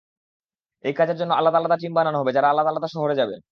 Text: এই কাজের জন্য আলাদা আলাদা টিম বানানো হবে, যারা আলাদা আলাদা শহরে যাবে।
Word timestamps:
এই 0.83 0.93
কাজের 0.93 1.17
জন্য 1.17 1.31
আলাদা 1.33 1.57
আলাদা 1.59 1.77
টিম 1.77 1.93
বানানো 1.95 2.17
হবে, 2.21 2.31
যারা 2.33 2.47
আলাদা 2.49 2.69
আলাদা 2.71 2.89
শহরে 2.95 3.15
যাবে। 3.15 3.35